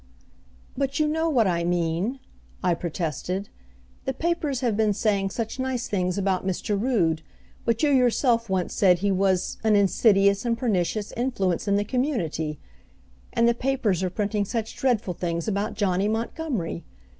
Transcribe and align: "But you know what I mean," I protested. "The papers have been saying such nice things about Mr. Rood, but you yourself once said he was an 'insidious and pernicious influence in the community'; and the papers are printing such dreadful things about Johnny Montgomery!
"But 0.75 0.99
you 0.99 1.07
know 1.07 1.29
what 1.29 1.45
I 1.45 1.63
mean," 1.63 2.17
I 2.63 2.73
protested. 2.73 3.49
"The 4.05 4.15
papers 4.15 4.61
have 4.61 4.75
been 4.75 4.93
saying 4.93 5.29
such 5.29 5.59
nice 5.59 5.87
things 5.87 6.17
about 6.17 6.43
Mr. 6.43 6.81
Rood, 6.81 7.21
but 7.65 7.83
you 7.83 7.91
yourself 7.91 8.49
once 8.49 8.73
said 8.73 8.97
he 8.97 9.11
was 9.11 9.59
an 9.63 9.75
'insidious 9.75 10.43
and 10.43 10.57
pernicious 10.57 11.11
influence 11.11 11.67
in 11.67 11.75
the 11.75 11.85
community'; 11.85 12.57
and 13.31 13.47
the 13.47 13.53
papers 13.53 14.01
are 14.01 14.09
printing 14.09 14.43
such 14.43 14.75
dreadful 14.75 15.13
things 15.13 15.47
about 15.47 15.75
Johnny 15.75 16.07
Montgomery! 16.07 16.83